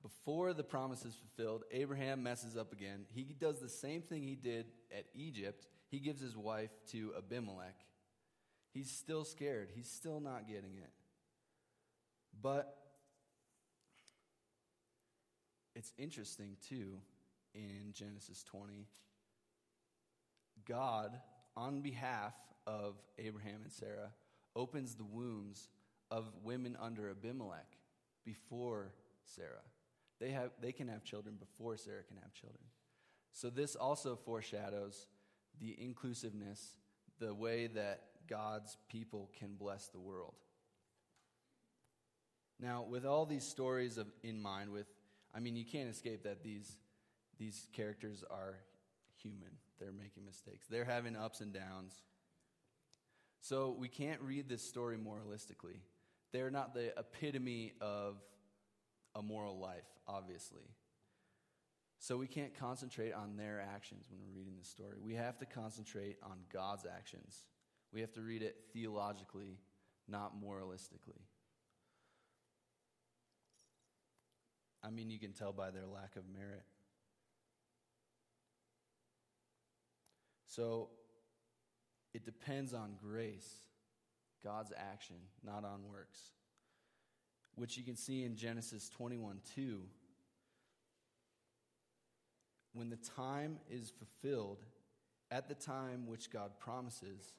before 0.00 0.54
the 0.54 0.64
promise 0.64 1.04
is 1.04 1.16
fulfilled, 1.16 1.64
Abraham 1.70 2.22
messes 2.22 2.56
up 2.56 2.72
again. 2.72 3.04
He 3.12 3.24
does 3.38 3.60
the 3.60 3.68
same 3.68 4.00
thing 4.00 4.22
he 4.22 4.36
did 4.36 4.68
at 4.90 5.04
Egypt. 5.14 5.66
He 5.90 5.98
gives 5.98 6.22
his 6.22 6.34
wife 6.34 6.70
to 6.92 7.12
Abimelech. 7.18 7.76
He's 8.72 8.90
still 8.90 9.26
scared, 9.26 9.68
he's 9.74 9.90
still 9.90 10.18
not 10.18 10.48
getting 10.48 10.78
it. 10.78 10.92
But 12.40 12.74
it's 15.74 15.92
interesting, 15.98 16.56
too, 16.66 17.02
in 17.54 17.92
Genesis 17.92 18.42
20. 18.44 18.86
God, 20.66 21.18
on 21.56 21.80
behalf 21.80 22.34
of 22.66 22.96
Abraham 23.18 23.60
and 23.62 23.72
Sarah, 23.72 24.12
opens 24.54 24.94
the 24.94 25.04
wombs 25.04 25.68
of 26.10 26.30
women 26.42 26.76
under 26.80 27.10
Abimelech 27.10 27.76
before 28.24 28.92
Sarah. 29.24 29.64
They, 30.20 30.30
have, 30.30 30.50
they 30.60 30.72
can 30.72 30.88
have 30.88 31.04
children 31.04 31.36
before 31.38 31.76
Sarah 31.76 32.02
can 32.02 32.16
have 32.16 32.32
children. 32.34 32.64
So, 33.32 33.50
this 33.50 33.76
also 33.76 34.16
foreshadows 34.16 35.06
the 35.60 35.76
inclusiveness, 35.80 36.74
the 37.20 37.34
way 37.34 37.68
that 37.68 38.02
God's 38.28 38.76
people 38.88 39.30
can 39.38 39.54
bless 39.54 39.88
the 39.88 40.00
world. 40.00 40.34
Now, 42.60 42.84
with 42.88 43.06
all 43.06 43.26
these 43.26 43.44
stories 43.44 43.98
of, 43.98 44.08
in 44.22 44.40
mind, 44.40 44.70
with 44.70 44.86
I 45.34 45.40
mean, 45.40 45.56
you 45.56 45.64
can't 45.64 45.88
escape 45.88 46.24
that 46.24 46.42
these 46.42 46.76
these 47.38 47.68
characters 47.72 48.24
are 48.30 48.56
human. 49.22 49.50
They're 49.78 49.92
making 49.92 50.24
mistakes. 50.24 50.66
They're 50.68 50.84
having 50.84 51.16
ups 51.16 51.40
and 51.40 51.52
downs. 51.52 51.94
So 53.40 53.74
we 53.78 53.88
can't 53.88 54.20
read 54.20 54.48
this 54.48 54.62
story 54.62 54.96
moralistically. 54.96 55.80
They're 56.32 56.50
not 56.50 56.74
the 56.74 56.92
epitome 56.98 57.72
of 57.80 58.16
a 59.14 59.22
moral 59.22 59.58
life, 59.58 59.86
obviously. 60.06 60.64
So 62.00 62.16
we 62.16 62.26
can't 62.26 62.54
concentrate 62.58 63.12
on 63.12 63.36
their 63.36 63.60
actions 63.60 64.06
when 64.08 64.20
we're 64.20 64.38
reading 64.38 64.54
this 64.56 64.68
story. 64.68 64.98
We 65.00 65.14
have 65.14 65.38
to 65.38 65.46
concentrate 65.46 66.16
on 66.22 66.38
God's 66.52 66.86
actions. 66.86 67.44
We 67.92 68.00
have 68.00 68.12
to 68.12 68.20
read 68.20 68.42
it 68.42 68.56
theologically, 68.72 69.58
not 70.08 70.40
moralistically. 70.40 71.22
I 74.82 74.90
mean, 74.90 75.10
you 75.10 75.18
can 75.18 75.32
tell 75.32 75.52
by 75.52 75.70
their 75.70 75.86
lack 75.86 76.16
of 76.16 76.22
merit. 76.32 76.62
So 80.58 80.88
it 82.12 82.24
depends 82.24 82.74
on 82.74 82.96
grace, 83.00 83.48
God's 84.42 84.72
action, 84.76 85.16
not 85.44 85.64
on 85.64 85.80
works 85.88 86.32
which 87.58 87.76
you 87.76 87.82
can 87.82 87.96
see 87.96 88.24
in 88.24 88.36
Genesis 88.36 88.88
21 88.88 89.40
2. 89.54 89.80
When 92.72 92.88
the 92.88 92.98
time 93.16 93.58
is 93.68 93.90
fulfilled, 93.90 94.64
at 95.30 95.48
the 95.48 95.54
time 95.54 96.06
which 96.06 96.30
God 96.30 96.52
promises, 96.58 97.34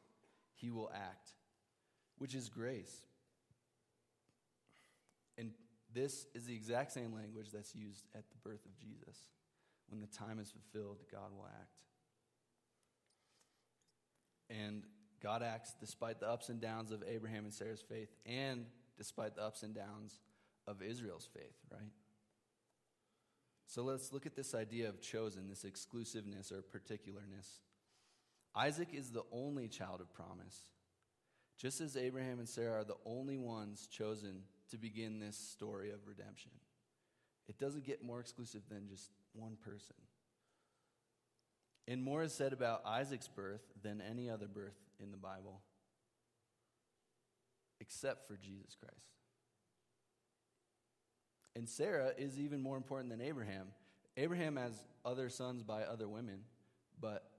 he 0.53 0.69
will 0.69 0.91
act, 0.93 1.31
which 2.17 2.35
is 2.35 2.49
grace. 2.49 3.03
And 5.37 5.51
this 5.93 6.27
is 6.35 6.45
the 6.45 6.53
exact 6.53 6.91
same 6.91 7.13
language 7.13 7.51
that's 7.53 7.73
used 7.73 8.05
at 8.13 8.29
the 8.29 8.37
birth 8.49 8.65
of 8.65 8.77
Jesus. 8.77 9.17
When 9.87 10.01
the 10.01 10.07
time 10.07 10.39
is 10.39 10.51
fulfilled, 10.51 10.97
God 11.11 11.31
will 11.35 11.47
act. 11.47 11.77
And 14.49 14.83
God 15.21 15.43
acts 15.43 15.75
despite 15.79 16.19
the 16.19 16.27
ups 16.27 16.49
and 16.49 16.59
downs 16.61 16.91
of 16.91 17.03
Abraham 17.07 17.45
and 17.45 17.53
Sarah's 17.53 17.81
faith 17.81 18.09
and 18.25 18.65
despite 18.97 19.35
the 19.35 19.43
ups 19.43 19.63
and 19.63 19.73
downs 19.75 20.19
of 20.67 20.81
Israel's 20.81 21.27
faith, 21.33 21.57
right? 21.71 21.91
So 23.65 23.83
let's 23.83 24.11
look 24.11 24.25
at 24.25 24.35
this 24.35 24.55
idea 24.55 24.89
of 24.89 25.01
chosen, 25.01 25.47
this 25.47 25.63
exclusiveness 25.63 26.51
or 26.51 26.61
particularness. 26.61 27.59
Isaac 28.55 28.89
is 28.93 29.11
the 29.11 29.23
only 29.31 29.67
child 29.67 30.01
of 30.01 30.11
promise, 30.13 30.71
just 31.57 31.79
as 31.81 31.95
Abraham 31.95 32.39
and 32.39 32.49
Sarah 32.49 32.81
are 32.81 32.83
the 32.83 32.97
only 33.05 33.37
ones 33.37 33.87
chosen 33.87 34.41
to 34.71 34.77
begin 34.77 35.19
this 35.19 35.37
story 35.37 35.91
of 35.91 35.99
redemption. 36.07 36.51
It 37.47 37.59
doesn't 37.59 37.85
get 37.85 38.03
more 38.03 38.19
exclusive 38.19 38.61
than 38.69 38.87
just 38.87 39.11
one 39.33 39.55
person. 39.63 39.95
And 41.87 42.03
more 42.03 42.21
is 42.23 42.33
said 42.33 42.53
about 42.53 42.85
Isaac's 42.85 43.27
birth 43.27 43.61
than 43.81 44.01
any 44.01 44.29
other 44.29 44.47
birth 44.47 44.77
in 45.01 45.11
the 45.11 45.17
Bible 45.17 45.61
except 47.79 48.27
for 48.27 48.35
Jesus 48.35 48.75
Christ. 48.79 48.95
And 51.55 51.67
Sarah 51.67 52.11
is 52.17 52.39
even 52.39 52.61
more 52.61 52.77
important 52.77 53.09
than 53.09 53.21
Abraham. 53.21 53.67
Abraham 54.17 54.55
has 54.57 54.83
other 55.03 55.29
sons 55.29 55.63
by 55.63 55.83
other 55.83 56.07
women, 56.07 56.41
but 56.99 57.29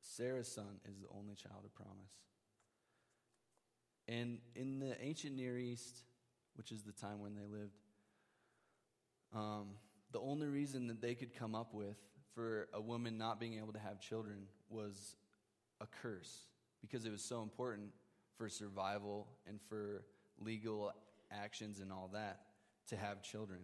Sarah's 0.00 0.48
son 0.48 0.80
is 0.88 0.98
the 0.98 1.06
only 1.16 1.34
child 1.34 1.64
of 1.64 1.74
promise. 1.74 2.12
And 4.06 4.38
in 4.54 4.78
the 4.78 5.00
ancient 5.02 5.36
Near 5.36 5.58
East, 5.58 6.02
which 6.54 6.72
is 6.72 6.82
the 6.82 6.92
time 6.92 7.20
when 7.20 7.34
they 7.34 7.46
lived, 7.46 7.78
um, 9.34 9.68
the 10.12 10.20
only 10.20 10.46
reason 10.46 10.86
that 10.88 11.00
they 11.00 11.14
could 11.14 11.34
come 11.34 11.54
up 11.54 11.74
with 11.74 11.96
for 12.38 12.68
a 12.72 12.80
woman 12.80 13.18
not 13.18 13.40
being 13.40 13.58
able 13.58 13.72
to 13.72 13.80
have 13.80 13.98
children 13.98 14.36
was 14.70 15.16
a 15.80 15.86
curse 16.00 16.46
because 16.80 17.04
it 17.04 17.10
was 17.10 17.20
so 17.20 17.42
important 17.42 17.88
for 18.36 18.48
survival 18.48 19.26
and 19.48 19.60
for 19.60 20.04
legal 20.38 20.92
actions 21.32 21.80
and 21.80 21.90
all 21.90 22.08
that 22.12 22.42
to 22.86 22.96
have 22.96 23.24
children. 23.24 23.58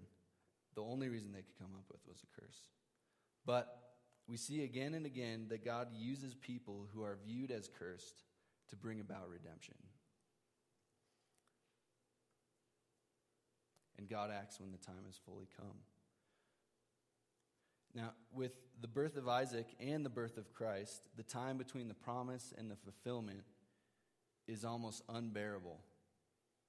The 0.74 0.82
only 0.82 1.08
reason 1.08 1.30
they 1.30 1.42
could 1.42 1.56
come 1.56 1.70
up 1.78 1.84
with 1.88 2.00
was 2.08 2.20
a 2.24 2.40
curse. 2.40 2.56
But 3.46 3.78
we 4.26 4.36
see 4.36 4.64
again 4.64 4.94
and 4.94 5.06
again 5.06 5.46
that 5.50 5.64
God 5.64 5.86
uses 5.96 6.34
people 6.34 6.88
who 6.92 7.04
are 7.04 7.16
viewed 7.24 7.52
as 7.52 7.70
cursed 7.78 8.24
to 8.70 8.76
bring 8.76 8.98
about 8.98 9.30
redemption. 9.30 9.76
And 13.98 14.08
God 14.08 14.32
acts 14.36 14.58
when 14.58 14.72
the 14.72 14.78
time 14.78 15.04
has 15.06 15.16
fully 15.24 15.46
come. 15.56 15.76
Now, 17.94 18.12
with 18.32 18.56
the 18.80 18.88
birth 18.88 19.16
of 19.16 19.28
Isaac 19.28 19.66
and 19.78 20.04
the 20.04 20.10
birth 20.10 20.36
of 20.36 20.52
Christ, 20.52 21.02
the 21.16 21.22
time 21.22 21.58
between 21.58 21.88
the 21.88 21.94
promise 21.94 22.52
and 22.58 22.70
the 22.70 22.76
fulfillment 22.76 23.44
is 24.48 24.64
almost 24.64 25.02
unbearable, 25.08 25.78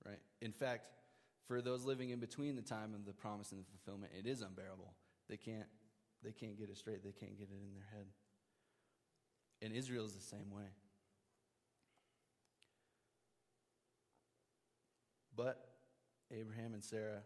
right? 0.06 0.20
In 0.42 0.52
fact, 0.52 0.86
for 1.48 1.62
those 1.62 1.84
living 1.84 2.12
in 2.12 2.20
between 2.20 2.56
the 2.56 2.62
time 2.62 2.94
of 2.94 3.06
the 3.06 3.14
promise 3.14 3.52
and 3.52 3.60
the 3.60 3.66
fulfillment, 3.66 4.14
it 4.18 4.28
is 4.28 4.42
unbearable. 4.42 4.94
They 5.28 5.38
can't, 5.38 5.68
they 6.24 6.32
can't 6.32 6.58
get 6.58 6.70
it 6.70 6.78
straight, 6.78 7.04
they 7.04 7.12
can't 7.12 7.38
get 7.38 7.50
it 7.50 7.62
in 7.62 7.74
their 7.74 7.88
head. 7.92 8.06
And 9.62 9.74
Israel 9.74 10.06
is 10.06 10.14
the 10.14 10.22
same 10.22 10.52
way. 10.52 10.70
But 15.36 15.70
Abraham 16.32 16.74
and 16.74 16.84
Sarah 16.84 17.22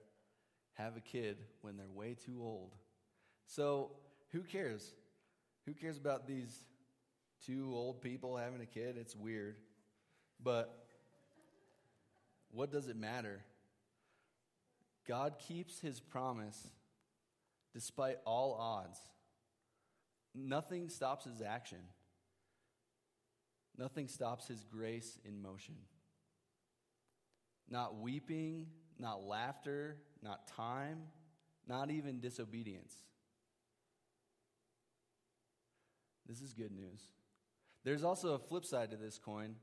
have 0.74 0.96
a 0.96 1.02
kid 1.02 1.38
when 1.62 1.78
they're 1.78 1.90
way 1.90 2.16
too 2.16 2.40
old. 2.42 2.76
So, 3.50 3.90
who 4.32 4.42
cares? 4.42 4.94
Who 5.66 5.74
cares 5.74 5.98
about 5.98 6.28
these 6.28 6.56
two 7.48 7.72
old 7.74 8.00
people 8.00 8.38
having 8.38 8.62
a 8.62 8.66
kid? 8.68 8.96
It's 8.96 9.16
weird. 9.16 9.56
But 10.42 10.86
what 12.52 12.72
does 12.72 12.88
it 12.88 12.96
matter? 12.96 13.42
God 15.08 15.38
keeps 15.40 15.80
his 15.80 16.00
promise 16.00 16.68
despite 17.74 18.18
all 18.24 18.54
odds. 18.54 19.00
Nothing 20.36 20.88
stops 20.88 21.26
his 21.26 21.42
action. 21.42 21.80
Nothing 23.76 24.08
stops 24.08 24.48
his 24.48 24.64
grace 24.64 25.18
in 25.26 25.42
motion. 25.42 25.76
Not 27.68 28.00
weeping, 28.00 28.68
not 29.00 29.24
laughter, 29.24 29.98
not 30.22 30.48
time, 30.48 31.00
not 31.68 31.90
even 31.90 32.20
disobedience. 32.20 32.94
This 36.30 36.42
is 36.42 36.54
good 36.54 36.72
news. 36.72 37.02
There's 37.84 38.04
also 38.04 38.36
a 38.36 38.40
flip 38.40 38.64
side 38.64 38.92
to 38.92 38.98
this 38.98 39.18
coin 39.18 39.56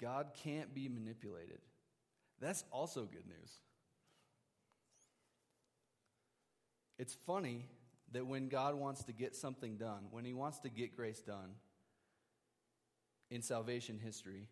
God 0.00 0.32
can't 0.42 0.74
be 0.74 0.88
manipulated. 0.88 1.60
That's 2.40 2.64
also 2.72 3.02
good 3.02 3.26
news. 3.26 3.60
It's 6.98 7.14
funny 7.14 7.68
that 8.10 8.26
when 8.26 8.48
God 8.48 8.74
wants 8.74 9.04
to 9.04 9.12
get 9.12 9.34
something 9.34 9.76
done, 9.76 10.06
when 10.10 10.24
He 10.24 10.34
wants 10.34 10.58
to 10.60 10.68
get 10.68 10.94
grace 10.94 11.20
done 11.20 11.54
in 13.30 13.42
salvation 13.42 13.98
history, 13.98 14.48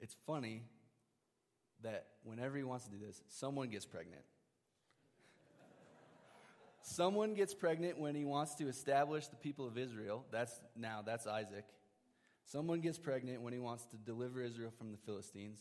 it's 0.00 0.14
funny 0.26 0.64
that 1.82 2.06
whenever 2.22 2.56
He 2.56 2.62
wants 2.62 2.84
to 2.84 2.90
do 2.90 2.98
this, 2.98 3.22
someone 3.28 3.70
gets 3.70 3.86
pregnant. 3.86 4.22
Someone 6.88 7.34
gets 7.34 7.54
pregnant 7.54 7.98
when 7.98 8.14
He 8.14 8.24
wants 8.24 8.54
to 8.56 8.68
establish 8.68 9.28
the 9.28 9.36
people 9.36 9.66
of 9.66 9.78
Israel. 9.78 10.24
That's 10.30 10.60
now, 10.76 11.02
that's 11.04 11.26
Isaac. 11.26 11.64
Someone 12.48 12.80
gets 12.80 12.98
pregnant 12.98 13.42
when 13.42 13.52
he 13.52 13.58
wants 13.58 13.84
to 13.86 13.98
deliver 13.98 14.40
Israel 14.40 14.70
from 14.70 14.90
the 14.90 14.96
Philistines, 14.96 15.60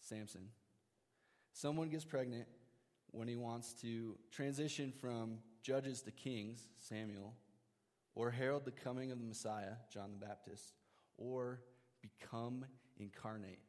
Samson. 0.00 0.48
Someone 1.52 1.90
gets 1.90 2.04
pregnant 2.04 2.46
when 3.10 3.28
he 3.28 3.36
wants 3.36 3.74
to 3.82 4.16
transition 4.32 4.90
from 4.90 5.36
judges 5.62 6.00
to 6.02 6.10
kings, 6.10 6.68
Samuel, 6.78 7.34
or 8.14 8.30
herald 8.30 8.64
the 8.64 8.70
coming 8.70 9.10
of 9.10 9.18
the 9.18 9.26
Messiah, 9.26 9.74
John 9.92 10.12
the 10.18 10.26
Baptist, 10.26 10.72
or 11.18 11.60
become 12.00 12.64
incarnate. 12.98 13.60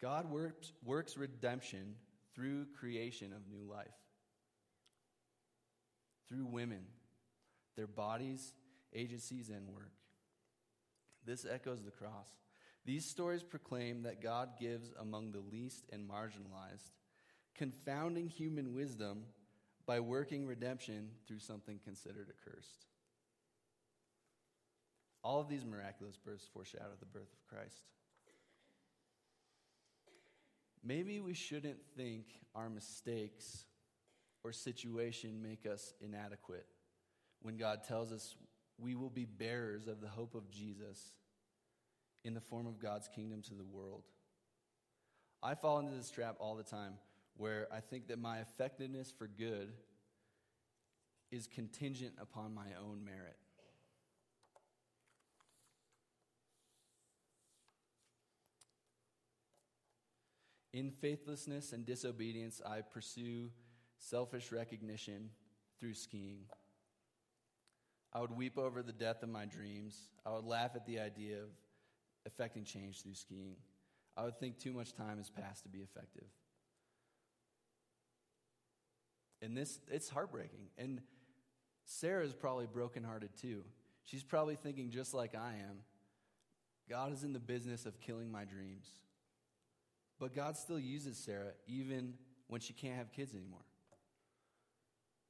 God 0.00 0.30
works, 0.30 0.72
works 0.84 1.16
redemption 1.16 1.96
through 2.32 2.66
creation 2.78 3.32
of 3.32 3.48
new 3.48 3.68
life, 3.68 3.96
through 6.28 6.46
women, 6.46 6.84
their 7.76 7.86
bodies 7.86 8.52
agencies, 8.96 9.50
and 9.50 9.68
work. 9.68 9.92
This 11.24 11.44
echoes 11.44 11.82
the 11.82 11.90
cross. 11.90 12.28
These 12.84 13.04
stories 13.04 13.42
proclaim 13.42 14.02
that 14.02 14.22
God 14.22 14.50
gives 14.60 14.92
among 15.00 15.32
the 15.32 15.40
least 15.40 15.84
and 15.92 16.08
marginalized, 16.08 16.90
confounding 17.54 18.28
human 18.28 18.74
wisdom 18.74 19.24
by 19.86 20.00
working 20.00 20.46
redemption 20.46 21.10
through 21.26 21.40
something 21.40 21.80
considered 21.84 22.28
accursed. 22.30 22.86
All 25.22 25.40
of 25.40 25.48
these 25.48 25.64
miraculous 25.64 26.16
births 26.16 26.46
foreshadow 26.52 26.92
the 27.00 27.06
birth 27.06 27.32
of 27.32 27.46
Christ. 27.48 27.84
Maybe 30.84 31.20
we 31.20 31.34
shouldn't 31.34 31.84
think 31.96 32.26
our 32.54 32.68
mistakes 32.68 33.64
or 34.46 34.52
situation 34.52 35.42
make 35.42 35.66
us 35.66 35.92
inadequate 36.00 36.66
when 37.42 37.56
God 37.56 37.82
tells 37.82 38.12
us 38.12 38.36
we 38.78 38.94
will 38.94 39.10
be 39.10 39.24
bearers 39.24 39.88
of 39.88 40.00
the 40.00 40.06
hope 40.06 40.36
of 40.36 40.48
Jesus 40.48 41.10
in 42.24 42.32
the 42.32 42.40
form 42.40 42.68
of 42.68 42.78
God's 42.78 43.08
kingdom 43.08 43.42
to 43.42 43.54
the 43.54 43.64
world. 43.64 44.04
I 45.42 45.56
fall 45.56 45.80
into 45.80 45.96
this 45.96 46.10
trap 46.10 46.36
all 46.38 46.54
the 46.54 46.62
time 46.62 46.92
where 47.36 47.66
I 47.72 47.80
think 47.80 48.06
that 48.06 48.20
my 48.20 48.38
effectiveness 48.38 49.12
for 49.16 49.26
good 49.26 49.72
is 51.32 51.48
contingent 51.48 52.12
upon 52.20 52.54
my 52.54 52.68
own 52.80 53.04
merit. 53.04 53.36
In 60.72 60.92
faithlessness 60.92 61.72
and 61.72 61.84
disobedience, 61.84 62.60
I 62.64 62.82
pursue 62.82 63.50
selfish 64.10 64.52
recognition 64.52 65.30
through 65.80 65.94
skiing. 65.94 66.40
I 68.12 68.20
would 68.20 68.30
weep 68.36 68.56
over 68.56 68.82
the 68.82 68.92
death 68.92 69.22
of 69.22 69.28
my 69.28 69.44
dreams. 69.44 70.08
I 70.24 70.32
would 70.32 70.44
laugh 70.44 70.70
at 70.74 70.86
the 70.86 71.00
idea 71.00 71.38
of 71.38 71.50
effecting 72.24 72.64
change 72.64 73.02
through 73.02 73.14
skiing. 73.14 73.56
I 74.16 74.24
would 74.24 74.38
think 74.38 74.58
too 74.58 74.72
much 74.72 74.94
time 74.94 75.18
has 75.18 75.28
passed 75.28 75.64
to 75.64 75.68
be 75.68 75.80
effective. 75.80 76.26
And 79.42 79.56
this, 79.56 79.78
it's 79.90 80.08
heartbreaking. 80.08 80.68
And 80.78 81.02
Sarah 81.84 82.24
is 82.24 82.32
probably 82.32 82.66
brokenhearted 82.66 83.30
too. 83.40 83.64
She's 84.04 84.22
probably 84.22 84.56
thinking, 84.56 84.90
just 84.90 85.12
like 85.12 85.34
I 85.34 85.54
am, 85.68 85.78
God 86.88 87.12
is 87.12 87.24
in 87.24 87.32
the 87.32 87.40
business 87.40 87.86
of 87.86 88.00
killing 88.00 88.30
my 88.30 88.44
dreams. 88.44 88.88
But 90.18 90.34
God 90.34 90.56
still 90.56 90.78
uses 90.78 91.18
Sarah 91.18 91.52
even 91.66 92.14
when 92.46 92.60
she 92.60 92.72
can't 92.72 92.96
have 92.96 93.12
kids 93.12 93.34
anymore. 93.34 93.64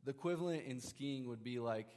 The 0.07 0.13
equivalent 0.13 0.63
in 0.67 0.81
skiing 0.81 1.27
would 1.27 1.43
be 1.43 1.59
like 1.59 1.89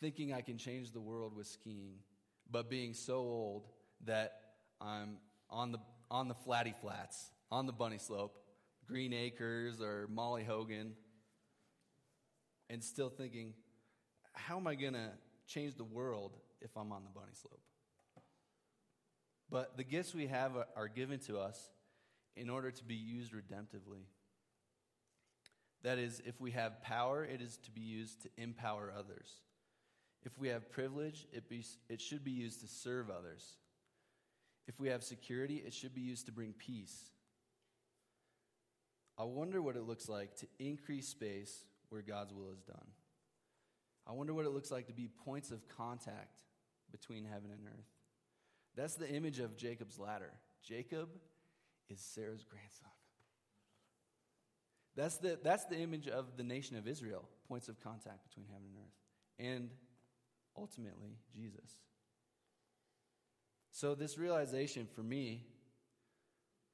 thinking 0.00 0.32
I 0.32 0.40
can 0.40 0.56
change 0.56 0.92
the 0.92 1.00
world 1.00 1.34
with 1.36 1.48
skiing, 1.48 1.96
but 2.48 2.70
being 2.70 2.94
so 2.94 3.16
old 3.16 3.66
that 4.04 4.34
I'm 4.80 5.16
on 5.50 5.72
the, 5.72 5.78
on 6.08 6.28
the 6.28 6.34
flatty 6.34 6.74
flats, 6.80 7.32
on 7.50 7.66
the 7.66 7.72
bunny 7.72 7.98
slope, 7.98 8.36
Green 8.86 9.12
Acres 9.12 9.80
or 9.80 10.06
Molly 10.08 10.44
Hogan, 10.44 10.92
and 12.70 12.84
still 12.84 13.10
thinking, 13.10 13.54
how 14.32 14.58
am 14.58 14.68
I 14.68 14.76
going 14.76 14.92
to 14.92 15.10
change 15.48 15.74
the 15.74 15.82
world 15.82 16.36
if 16.60 16.70
I'm 16.76 16.92
on 16.92 17.02
the 17.02 17.10
bunny 17.10 17.34
slope? 17.34 17.62
But 19.50 19.76
the 19.76 19.84
gifts 19.84 20.14
we 20.14 20.28
have 20.28 20.52
are 20.76 20.86
given 20.86 21.18
to 21.26 21.40
us 21.40 21.72
in 22.36 22.48
order 22.48 22.70
to 22.70 22.84
be 22.84 22.94
used 22.94 23.32
redemptively. 23.32 24.04
That 25.82 25.98
is, 25.98 26.20
if 26.24 26.40
we 26.40 26.50
have 26.52 26.82
power, 26.82 27.24
it 27.24 27.40
is 27.40 27.58
to 27.58 27.70
be 27.70 27.82
used 27.82 28.22
to 28.22 28.30
empower 28.36 28.92
others. 28.96 29.30
If 30.24 30.38
we 30.38 30.48
have 30.48 30.70
privilege, 30.72 31.26
it, 31.32 31.48
be, 31.48 31.64
it 31.88 32.00
should 32.00 32.24
be 32.24 32.32
used 32.32 32.60
to 32.62 32.66
serve 32.66 33.10
others. 33.10 33.56
If 34.66 34.80
we 34.80 34.88
have 34.88 35.04
security, 35.04 35.62
it 35.64 35.72
should 35.72 35.94
be 35.94 36.00
used 36.00 36.26
to 36.26 36.32
bring 36.32 36.52
peace. 36.52 37.10
I 39.18 39.24
wonder 39.24 39.62
what 39.62 39.76
it 39.76 39.86
looks 39.86 40.08
like 40.08 40.36
to 40.38 40.46
increase 40.58 41.08
space 41.08 41.64
where 41.88 42.02
God's 42.02 42.34
will 42.34 42.50
is 42.52 42.62
done. 42.62 42.86
I 44.06 44.12
wonder 44.12 44.34
what 44.34 44.44
it 44.44 44.50
looks 44.50 44.70
like 44.70 44.88
to 44.88 44.92
be 44.92 45.08
points 45.24 45.50
of 45.50 45.66
contact 45.68 46.38
between 46.90 47.24
heaven 47.24 47.50
and 47.50 47.60
earth. 47.66 47.86
That's 48.76 48.94
the 48.94 49.08
image 49.08 49.38
of 49.38 49.56
Jacob's 49.56 49.98
ladder. 49.98 50.32
Jacob 50.62 51.08
is 51.88 52.00
Sarah's 52.00 52.44
grandson. 52.44 52.90
That's 54.96 55.18
the, 55.18 55.38
that's 55.42 55.66
the 55.66 55.78
image 55.78 56.08
of 56.08 56.36
the 56.36 56.42
nation 56.42 56.76
of 56.76 56.88
Israel, 56.88 57.28
points 57.48 57.68
of 57.68 57.78
contact 57.82 58.26
between 58.28 58.46
heaven 58.46 58.68
and 58.68 58.76
earth, 58.78 58.94
and 59.38 59.70
ultimately 60.56 61.18
Jesus. 61.34 61.78
So, 63.72 63.94
this 63.94 64.16
realization 64.16 64.86
for 64.86 65.02
me 65.02 65.44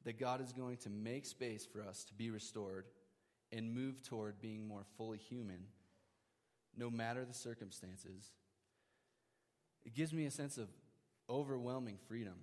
that 0.05 0.21
God 0.21 0.41
is 0.41 0.53
going 0.53 0.77
to 0.79 0.91
make 0.91 1.27
space 1.27 1.67
for 1.67 1.83
us 1.83 2.05
to 2.05 2.15
be 2.15 2.31
restored 2.31 2.87
and 3.51 3.75
move 3.75 4.03
toward 4.03 4.41
being 4.41 4.67
more 4.67 4.85
fully 4.97 5.19
human, 5.19 5.65
no 6.77 6.91
matter 6.91 7.25
the 7.25 7.35
circumstances, 7.35 8.31
it 9.85 9.95
gives 9.95 10.13
me 10.13 10.27
a 10.27 10.31
sense 10.31 10.59
of 10.59 10.69
overwhelming 11.29 11.99
freedom. 12.09 12.35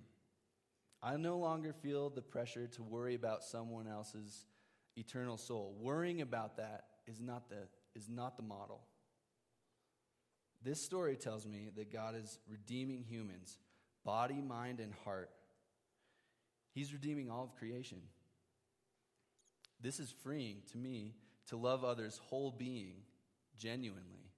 I 1.02 1.16
no 1.16 1.38
longer 1.38 1.72
feel 1.72 2.10
the 2.10 2.22
pressure 2.22 2.66
to 2.68 2.82
worry 2.82 3.14
about 3.14 3.42
someone 3.42 3.88
else's 3.88 4.44
eternal 5.00 5.36
soul. 5.36 5.74
Worrying 5.80 6.20
about 6.20 6.58
that 6.58 6.84
is 7.06 7.20
not 7.20 7.48
the, 7.48 7.66
is 7.96 8.08
not 8.08 8.36
the 8.36 8.42
model. 8.42 8.82
This 10.62 10.84
story 10.84 11.16
tells 11.16 11.46
me 11.46 11.70
that 11.76 11.90
God 11.92 12.14
is 12.14 12.38
redeeming 12.48 13.02
humans, 13.02 13.56
body, 14.04 14.40
mind, 14.40 14.78
and 14.78 14.92
heart. 15.04 15.30
He's 16.72 16.92
redeeming 16.92 17.30
all 17.30 17.44
of 17.44 17.56
creation. 17.56 17.98
This 19.80 19.98
is 19.98 20.12
freeing 20.22 20.58
to 20.72 20.78
me 20.78 21.14
to 21.48 21.56
love 21.56 21.82
others' 21.82 22.20
whole 22.28 22.54
being 22.56 22.96
genuinely, 23.58 24.30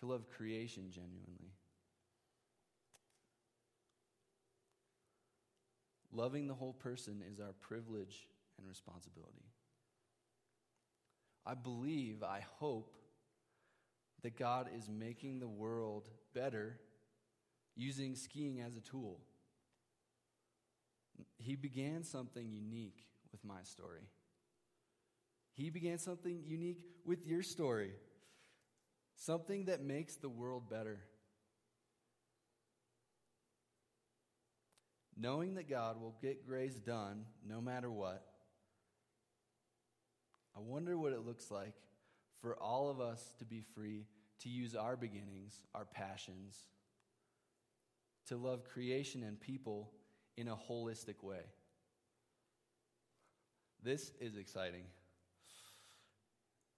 to 0.00 0.06
love 0.06 0.28
creation 0.28 0.90
genuinely. 0.90 1.54
Loving 6.12 6.48
the 6.48 6.54
whole 6.54 6.74
person 6.74 7.22
is 7.32 7.40
our 7.40 7.54
privilege 7.60 8.26
and 8.58 8.68
responsibility. 8.68 9.51
I 11.44 11.54
believe, 11.54 12.22
I 12.22 12.44
hope, 12.58 12.94
that 14.22 14.38
God 14.38 14.68
is 14.76 14.88
making 14.88 15.40
the 15.40 15.48
world 15.48 16.08
better 16.34 16.78
using 17.74 18.14
skiing 18.14 18.60
as 18.60 18.76
a 18.76 18.80
tool. 18.80 19.20
He 21.38 21.56
began 21.56 22.04
something 22.04 22.50
unique 22.50 23.04
with 23.32 23.44
my 23.44 23.62
story. 23.64 24.08
He 25.54 25.70
began 25.70 25.98
something 25.98 26.42
unique 26.46 26.80
with 27.04 27.26
your 27.26 27.42
story. 27.42 27.92
Something 29.16 29.66
that 29.66 29.82
makes 29.82 30.16
the 30.16 30.28
world 30.28 30.70
better. 30.70 31.00
Knowing 35.16 35.54
that 35.54 35.68
God 35.68 36.00
will 36.00 36.16
get 36.22 36.46
grace 36.46 36.74
done 36.74 37.24
no 37.46 37.60
matter 37.60 37.90
what, 37.90 38.24
I 40.56 40.60
wonder 40.60 40.98
what 40.98 41.12
it 41.12 41.26
looks 41.26 41.50
like 41.50 41.74
for 42.40 42.56
all 42.56 42.90
of 42.90 43.00
us 43.00 43.32
to 43.38 43.44
be 43.44 43.62
free 43.74 44.06
to 44.40 44.48
use 44.48 44.74
our 44.74 44.96
beginnings, 44.96 45.60
our 45.74 45.84
passions, 45.84 46.56
to 48.26 48.36
love 48.36 48.64
creation 48.64 49.22
and 49.22 49.40
people 49.40 49.90
in 50.36 50.48
a 50.48 50.56
holistic 50.56 51.22
way. 51.22 51.42
This 53.82 54.12
is 54.20 54.36
exciting. 54.36 54.84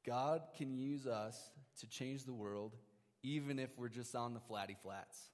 God 0.06 0.42
can 0.56 0.76
use 0.76 1.06
us 1.06 1.50
to 1.80 1.88
change 1.88 2.24
the 2.24 2.32
world 2.32 2.76
even 3.22 3.58
if 3.58 3.70
we're 3.78 3.88
just 3.88 4.14
on 4.14 4.34
the 4.34 4.40
flatty 4.40 4.76
flats. 4.82 5.30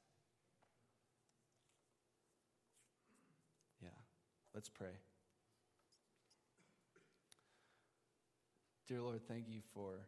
Yeah, 3.83 3.89
let's 4.55 4.69
pray. 4.69 4.93
Dear 8.91 9.03
Lord, 9.03 9.21
thank 9.29 9.45
you 9.49 9.61
for 9.73 10.01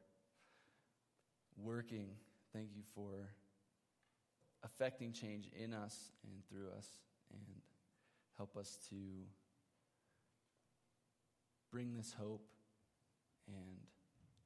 working. 1.57 2.09
Thank 2.53 2.71
you 2.75 2.83
for 2.97 3.29
affecting 4.65 5.13
change 5.13 5.49
in 5.57 5.73
us 5.73 6.11
and 6.25 6.43
through 6.49 6.67
us. 6.77 6.89
And 7.33 7.41
help 8.37 8.57
us 8.57 8.79
to 8.91 8.97
bring 11.71 11.95
this 11.95 12.13
hope 12.19 12.45
and 13.47 13.77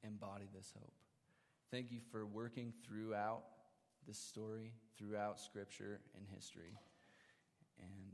embody 0.03 0.45
this 0.55 0.71
hope. 0.79 0.93
Thank 1.71 1.91
you 1.91 1.99
for 2.11 2.23
working 2.23 2.73
throughout 2.85 3.41
this 4.07 4.19
story, 4.19 4.71
throughout 4.99 5.39
Scripture 5.39 5.99
and 6.15 6.27
history. 6.31 6.77
And 7.79 8.13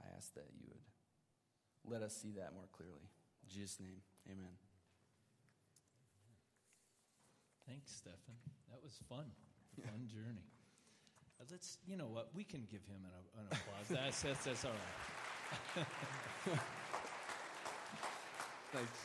I 0.00 0.16
ask 0.16 0.34
that 0.34 0.46
you 0.58 0.66
would 0.66 1.92
let 1.94 2.02
us 2.02 2.16
see 2.20 2.32
that 2.32 2.54
more 2.54 2.66
clearly. 2.72 3.06
In 3.44 3.54
Jesus' 3.54 3.78
name, 3.78 4.00
amen. 4.28 4.67
Thanks, 7.68 7.92
Stefan. 7.92 8.34
That 8.70 8.82
was 8.82 8.98
fun. 9.08 9.26
Fun 9.84 10.08
journey. 10.08 10.48
Uh, 11.38 11.44
let's, 11.50 11.78
you 11.86 11.96
know 11.96 12.08
what? 12.08 12.30
We 12.34 12.42
can 12.42 12.66
give 12.70 12.80
him 12.88 13.04
an, 13.04 13.12
an 13.40 13.46
applause. 13.52 13.88
That's, 13.90 14.22
that's, 14.22 14.44
that's 14.44 14.64
all 14.64 14.72
right. 14.72 15.86
Thanks. 18.72 18.98